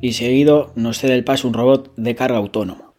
[0.00, 2.94] y seguido nos cede el paso un robot de carga autónomo.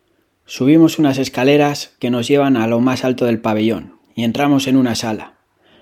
[0.46, 4.78] Subimos unas escaleras que nos llevan a lo más alto del pabellón y entramos en
[4.78, 5.36] una sala.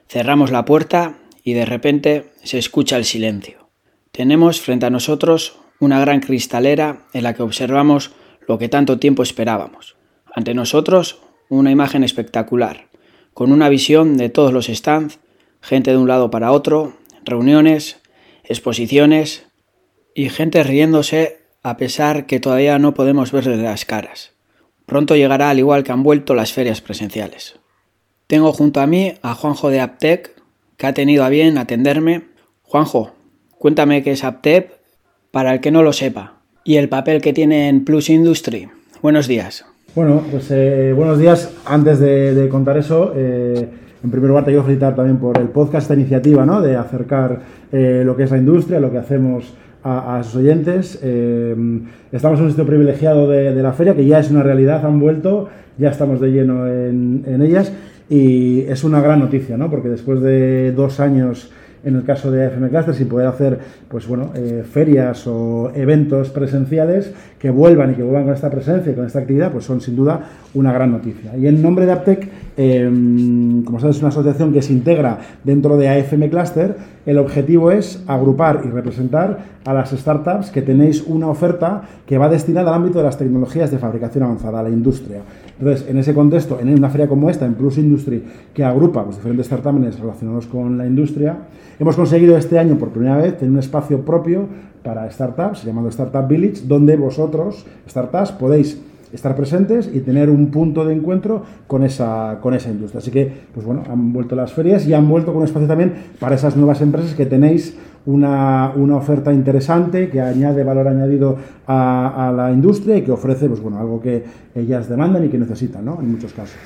[0.07, 3.69] Cerramos la puerta y de repente se escucha el silencio.
[4.11, 8.11] Tenemos frente a nosotros una gran cristalera en la que observamos
[8.47, 9.95] lo que tanto tiempo esperábamos.
[10.33, 12.89] Ante nosotros una imagen espectacular,
[13.33, 15.19] con una visión de todos los stands,
[15.61, 18.01] gente de un lado para otro, reuniones,
[18.43, 19.46] exposiciones,
[20.17, 24.31] y gente riéndose a pesar que todavía no podemos verle las caras.
[24.87, 27.59] Pronto llegará al igual que han vuelto las ferias presenciales.
[28.25, 30.31] Tengo junto a mí a Juanjo de Aptec,
[30.75, 32.23] que ha tenido a bien atenderme.
[32.63, 33.11] Juanjo,
[33.59, 34.79] cuéntame qué es Aptec
[35.29, 38.69] para el que no lo sepa y el papel que tiene en Plus Industry.
[39.03, 39.65] Buenos días.
[39.93, 41.53] Bueno, pues eh, buenos días.
[41.63, 43.69] Antes de, contar eso, eh,
[44.03, 46.59] en primer lugar te quiero felicitar también por el podcast, esta iniciativa ¿no?
[46.59, 47.39] de acercar
[47.71, 49.53] eh, lo que es la industria, lo que hacemos
[49.87, 50.99] a, sus oyentes.
[51.01, 51.55] Eh,
[52.11, 55.49] estamos en un sitio privilegiado de, la feria, que ya es una realidad, han vuelto,
[55.77, 57.71] ya estamos de lleno en, en ellas
[58.09, 59.69] y es una gran noticia, ¿no?
[59.69, 61.51] porque después de dos años
[61.87, 66.29] en el caso de FM Cluster, sin poder hacer pues bueno, eh, ferias o eventos
[66.29, 69.79] presenciales que vuelvan y que vuelvan con esta presencia y con esta actividad, pues son
[69.79, 70.19] sin duda
[70.53, 71.37] una gran noticia.
[71.37, 72.27] Y en nombre de Aptec,
[72.57, 77.71] em, como sabes, es una asociación que se integra dentro de AFM Cluster, el objetivo
[77.71, 82.75] es agrupar y representar a las startups que tenéis una oferta que va destinada al
[82.75, 85.19] ámbito de las tecnologías de fabricación avanzada, a la industria.
[85.59, 89.07] Entonces, en ese contexto, en una feria como esta, en Plus Industry, que agrupa los
[89.07, 91.37] pues, diferentes certámenes relacionados con la industria,
[91.79, 94.45] hemos conseguido este año por primera vez tener un espacio propio
[94.83, 98.79] para startups, llamado Startup Village, donde vosotros, startups, podéis
[99.11, 102.99] estar presentes y tener un punto de encuentro con esa, con esa industria.
[102.99, 105.93] Así que, pues bueno, han vuelto las ferias y han vuelto con un espacio también
[106.19, 111.37] para esas nuevas empresas que tenéis una, oferta interesante que añade valor añadido
[111.67, 114.23] a, a, la industria y que ofrece pues bueno, algo que
[114.55, 115.99] ellas demandan y que necesitan ¿no?
[115.99, 116.57] en muchos casos.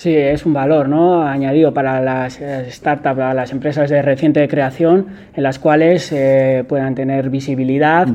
[0.00, 1.24] Sí, es un valor ¿no?
[1.24, 6.64] añadido para las eh, startups, para las empresas de reciente creación, en las cuales eh,
[6.66, 8.08] puedan tener visibilidad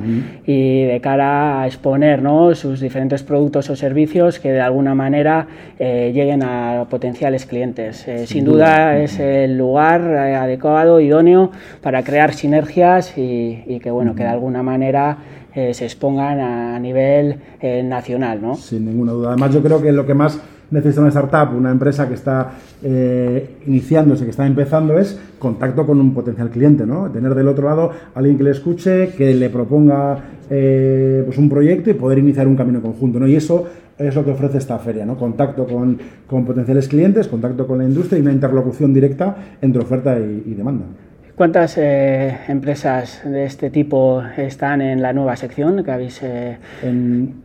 [0.48, 2.56] y de cara a exponer ¿no?
[2.56, 5.46] sus diferentes productos o servicios que de alguna manera
[5.78, 8.04] eh, lleguen a potenciales clientes.
[8.26, 11.52] sin, duda, es el lugar adecuado, idóneo
[11.84, 15.20] para crear sinergias y, que, bueno, que de alguna manera
[15.54, 17.38] se expongan a nivel
[17.84, 18.42] nacional.
[18.42, 18.56] ¿no?
[18.56, 19.28] Sin ninguna duda.
[19.30, 20.42] Además, yo creo que lo que más
[20.72, 22.54] necesita una startup, una empresa que está
[22.84, 27.10] eh, iniciándose, que está empezando, es contacto con un potencial cliente, ¿no?
[27.12, 30.18] Tener del otro lado alguien que le escuche, que le proponga
[30.50, 33.28] eh, pues un proyecto y poder iniciar un camino conjunto, ¿no?
[33.28, 33.66] Y eso
[33.98, 35.18] es lo que ofrece esta feria, ¿no?
[35.18, 40.54] Contacto con, potenciales clientes, contacto con la industria y una interlocución directa entre oferta y
[40.54, 40.86] demanda.
[41.36, 46.24] ¿Cuántas eh, empresas de este tipo están en la nueva sección que habéis?
[46.24, 46.58] Eh?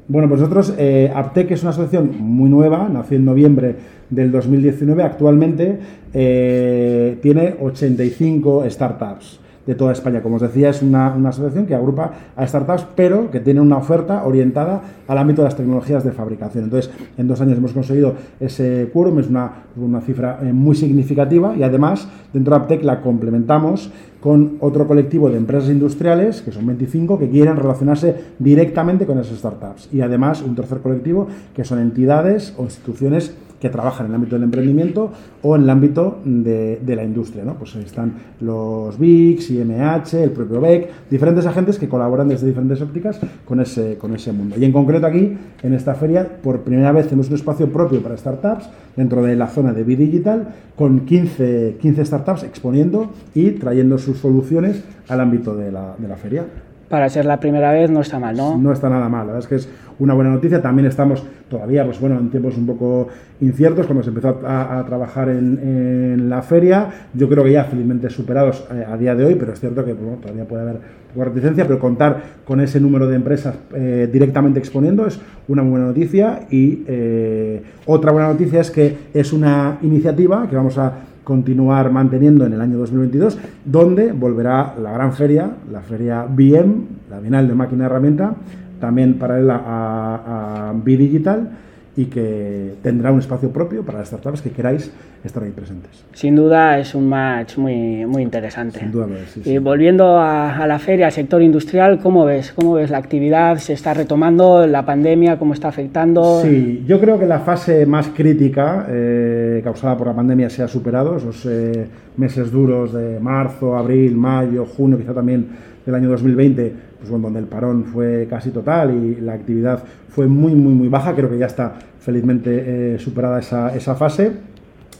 [0.06, 3.74] bueno, pues nosotros, eh, Aptec es una asociación muy nueva, nació en noviembre
[4.08, 5.78] del 2019, actualmente
[6.12, 9.40] tiene 85 startups
[9.70, 10.20] de toda España.
[10.20, 14.24] Como os decía, es una, asociación que agrupa a startups, pero que tiene una oferta
[14.24, 16.64] orientada al ámbito de las tecnologías de fabricación.
[16.64, 21.54] Entonces, en dos años hemos conseguido ese quórum, es una, una cifra eh, muy significativa
[21.56, 26.66] y además, dentro de Aptec la complementamos con otro colectivo de empresas industriales, que son
[26.66, 29.88] 25, que quieren relacionarse directamente con esas startups.
[29.92, 34.36] Y además un tercer colectivo, que son entidades o instituciones que trabajan en el ámbito
[34.36, 35.12] del emprendimiento
[35.42, 37.44] o en el ámbito de, la industria.
[37.44, 37.54] ¿no?
[37.54, 43.20] Pues están los BICS, IMH, el propio BEC, diferentes agentes que colaboran desde diferentes ópticas
[43.44, 44.56] con ese, con ese mundo.
[44.58, 48.16] Y en concreto aquí, en esta feria, por primera vez tenemos un espacio propio para
[48.16, 54.18] startups dentro de la zona de B-Digital, con 15, 15 startups exponiendo y trayendo sus
[54.18, 56.46] soluciones al ámbito de la, de la feria
[56.90, 58.58] para ser la primera vez no está mal, ¿no?
[58.58, 59.68] No está nada mal, la verdad es que es
[60.00, 60.60] una buena noticia.
[60.60, 63.06] También estamos todavía, pues bueno, en tiempos un poco
[63.40, 66.88] inciertos, cuando se empezó a, trabajar en, la feria.
[67.14, 69.94] Yo creo que ya felizmente superados eh, a día de hoy, pero es cierto que
[69.94, 70.80] todavía puede haber
[71.14, 76.40] reticencia, pero contar con ese número de empresas eh, directamente exponiendo es una buena noticia.
[76.50, 80.92] Y eh, otra buena noticia es que es una iniciativa que vamos a
[81.24, 86.74] continuar manteniendo en el año 2022, donde volverá la gran feria, la feria BM,
[87.10, 88.34] la Bienal de Máquina de Herramienta,
[88.80, 91.50] también paralela a, a B-Digital
[91.96, 94.90] y que tendrá un espacio propio para las startups que queráis
[95.24, 96.04] estar ahí presentes.
[96.12, 98.78] Sin duda es un match muy, muy interesante.
[98.78, 99.06] Sin duda
[99.44, 102.52] Y volviendo a, la feria, al sector industrial, ¿cómo ves?
[102.52, 103.58] ¿Cómo ves la actividad?
[103.58, 105.38] ¿Se está retomando la pandemia?
[105.38, 106.40] ¿Cómo está afectando?
[106.42, 110.68] Sí, yo creo que la fase más crítica eh, causada por la pandemia se ha
[110.68, 116.72] superado, esos eh, meses duros de marzo, abril, mayo, junio, quizá también del año 2020,
[116.98, 120.88] pues bueno, donde el parón fue casi total y la actividad fue muy, muy, muy
[120.88, 121.14] baja.
[121.14, 124.32] Creo que ya está felizmente eh, superada esa, esa fase.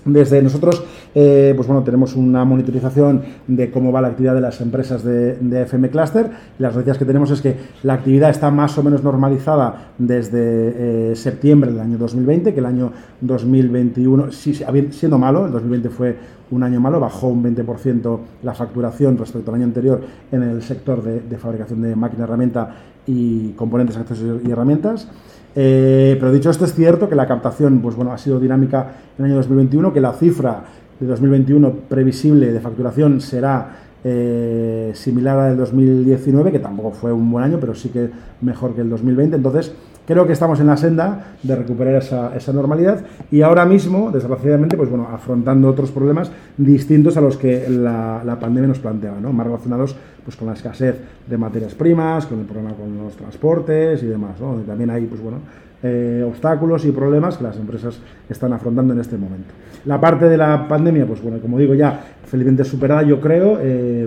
[0.04, 0.84] Desde nosotros,
[1.14, 5.36] eh, pues bueno, tenemos una monitorización de cómo va la actividad de las empresas de,
[5.62, 6.30] FM Cluster.
[6.58, 11.16] Las noticias que tenemos es que la actividad está más o menos normalizada desde eh,
[11.16, 14.54] septiembre del año 2020, que el año 2021, sí,
[14.90, 16.16] siendo malo, el 2020 fue
[16.50, 20.00] un año malo, bajó un 20% la facturación respecto al año anterior
[20.32, 22.74] en el sector de, de fabricación de máquina herramienta
[23.06, 25.08] y componentes, accesorios y herramientas.
[25.54, 29.24] Eh, pero dicho esto, es cierto que la captación pues, bueno, ha sido dinámica en
[29.24, 30.62] el año 2021, que la cifra
[31.00, 37.30] de 2021 previsible de facturación será eh, similar a del 2019, que tampoco fue un
[37.30, 38.10] buen año, pero sí que
[38.40, 39.36] mejor que el 2020.
[39.36, 39.72] Entonces,
[40.06, 44.76] creo que estamos en la senda de recuperar esa, esa, normalidad y ahora mismo, desgraciadamente,
[44.76, 49.32] pues bueno, afrontando otros problemas distintos a los que la, la pandemia nos planteaba, ¿no?
[49.32, 50.96] más relacionados pues, con la escasez
[51.26, 54.40] de materias primas, con el problema con los transportes y demás.
[54.40, 54.54] ¿no?
[54.66, 55.38] También hay pues, bueno,
[55.82, 59.48] eh, obstáculos y problemas que las empresas están afrontando en este momento.
[59.86, 63.58] La parte de la pandemia, pues bueno, como digo ya, felizmente superada, yo creo.
[63.60, 64.06] Eh,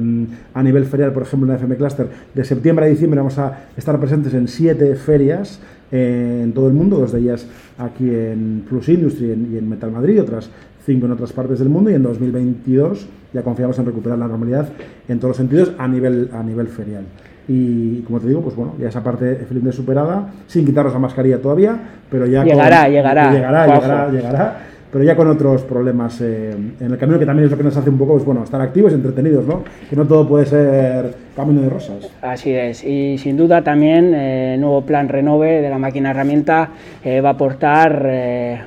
[0.53, 3.65] a nivel ferial, por ejemplo, en la FM Cluster, de septiembre a diciembre vamos a
[3.75, 5.59] estar presentes en siete ferias
[5.91, 7.45] eh, en todo el mundo, dos de ellas
[7.77, 10.49] aquí en Plus Industry y en Metal Madrid, otras
[10.85, 14.69] cinco en otras partes del mundo y en 2022 ya confiamos en recuperar la normalidad
[15.07, 17.05] en todos los sentidos a nivel, a nivel ferial.
[17.47, 21.41] Y como te digo, pues bueno, ya esa parte felizmente superada, sin quitarnos la mascarilla
[21.41, 21.77] todavía,
[22.09, 22.43] pero ya...
[22.43, 23.31] Llegará, llegará.
[23.31, 27.51] Llegará, llegará, llegará pero ya con otros problemas eh, en el camino, que también es
[27.51, 29.63] lo que nos hace un poco, pues bueno, estar activos y entretenidos, ¿no?
[29.89, 32.11] Que no todo puede ser camino de rosas.
[32.21, 36.69] Así es, y sin duda también eh, el nuevo plan Renove de la máquina herramienta
[37.03, 38.03] eh, va a aportar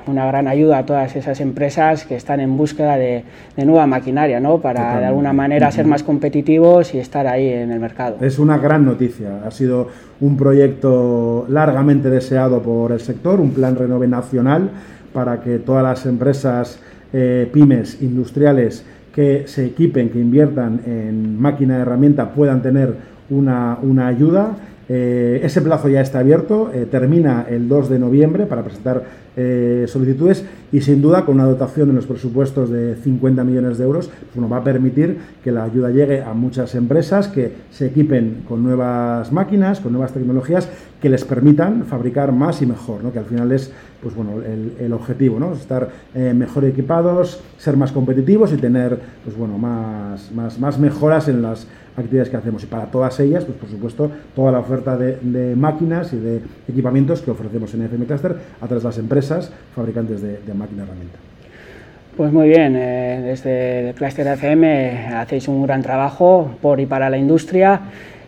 [0.08, 3.22] una gran ayuda a todas esas empresas que están en búsqueda de,
[3.58, 4.58] nueva maquinaria, ¿no?
[4.58, 8.16] Para de alguna manera ser más competitivos y estar ahí en el mercado.
[8.20, 9.86] Es una gran noticia, ha sido
[10.20, 14.70] un proyecto largamente deseado por el sector, un plan Renove nacional
[15.16, 16.78] para que todas las empresas
[17.14, 18.84] eh, pymes industriales
[19.14, 22.94] que se equipen, que inviertan en máquina de herramienta puedan tener
[23.30, 24.58] una, una ayuda
[24.88, 29.02] eh, ese plazo ya está abierto, eh, termina el 2 de noviembre para presentar
[29.36, 33.84] eh, solicitudes y sin duda con una dotación en los presupuestos de 50 millones de
[33.84, 38.44] euros pues, va a permitir que la ayuda llegue a muchas empresas que se equipen
[38.48, 40.68] con nuevas máquinas, con nuevas tecnologías
[41.00, 43.12] que les permitan fabricar más y mejor, ¿no?
[43.12, 43.70] que al final es
[44.02, 45.52] pues, bueno, el, objetivo, ¿no?
[45.52, 51.42] estar mejor equipados, ser más competitivos y tener pues, bueno, más, más, más mejoras en
[51.42, 51.66] las
[51.96, 52.62] actividades que hacemos.
[52.62, 57.22] Y para todas ellas, pues por supuesto, toda la oferta de, máquinas y de equipamientos
[57.22, 59.25] que ofrecemos en FM Cluster a través de las empresas
[59.74, 61.18] fabricantes de, de máquina herramienta.
[62.16, 67.10] Pues muy bien, eh, desde el Cluster FM hacéis un gran trabajo por y para
[67.10, 67.82] la industria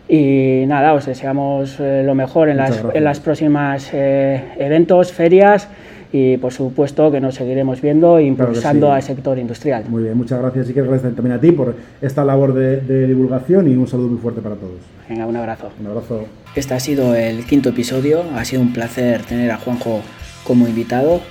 [0.07, 5.67] y nada, os deseamos eh, lo mejor en las, en las, próximas eh, eventos, ferias
[6.11, 9.85] y por supuesto que nos seguiremos viendo e impulsando al sector industrial.
[9.87, 13.71] Muy bien, muchas gracias y que gracias también a ti por esta labor de, divulgación
[13.71, 14.79] y un saludo muy fuerte para todos.
[15.07, 15.69] Venga, un abrazo.
[15.79, 16.25] Un abrazo.
[16.55, 20.01] Este ha sido el quinto episodio, ha sido un placer tener a Juanjo
[20.43, 21.21] como invitado.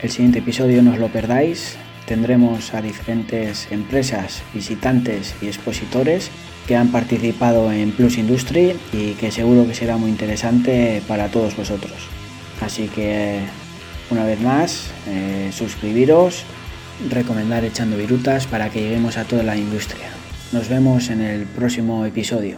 [0.00, 6.30] El siguiente episodio no os lo perdáis, tendremos a diferentes empresas, visitantes y expositores
[6.66, 11.56] que han participado en Plus Industry y que seguro que será muy interesante para todos
[11.56, 11.92] vosotros.
[12.60, 13.40] Así que
[14.10, 16.44] una vez más, eh, suscribiros,
[17.10, 20.08] recomendar echando virutas para que lleguemos a toda la industria.
[20.52, 22.56] Nos vemos en el próximo episodio.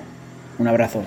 [0.58, 1.04] Un abrazo.